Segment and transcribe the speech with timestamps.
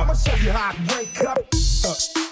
[0.00, 1.46] I'ma show you how to wake up.
[1.84, 2.29] I'ma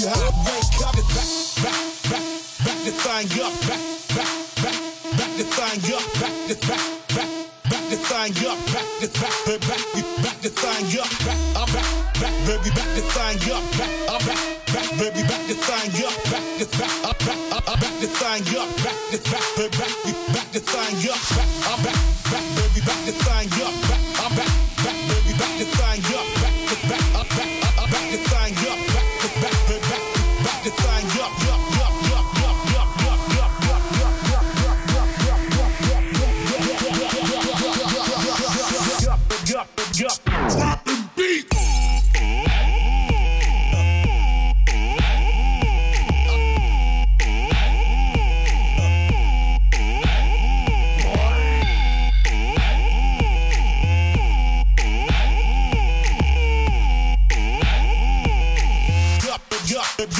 [0.00, 0.94] you how to wake up.
[0.94, 1.30] Back,
[1.62, 2.24] back, back,
[2.64, 3.54] back the thing up.
[3.64, 3.82] Back,
[4.12, 4.32] back,
[4.62, 4.80] back,
[5.16, 6.04] back the thing up.
[6.20, 6.84] Back the back,
[7.16, 7.30] back,
[7.70, 8.58] back the thing up.
[8.72, 11.10] Back the back, back, back, back the thing up.
[11.24, 11.88] Back, I'm back,
[12.20, 13.64] back, baby, back the thing up.
[13.78, 16.16] Back, I'm back, uh, back, baby, back the thing up.
[16.28, 18.68] Back the back, I'm back, I'm back the thing up.
[18.84, 19.55] Back the back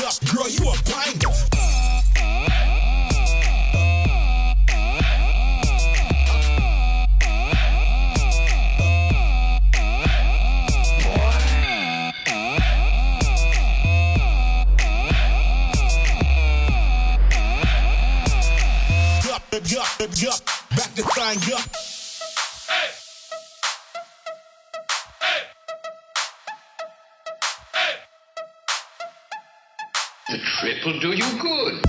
[0.05, 0.15] up.
[0.33, 1.29] Girl, you a banger.
[19.33, 19.63] Up, up,
[20.03, 20.41] up.
[20.71, 21.86] Back the thing up.
[30.29, 31.81] The trip will do you good.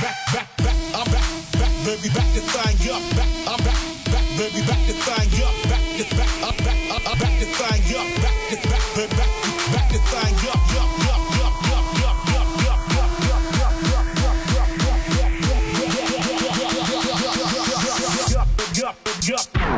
[0.00, 4.26] back, back, back, I'm back, back, baby, back the thing up, back, I'm back, back,
[4.36, 4.79] baby, back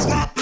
[0.03, 0.42] Stop.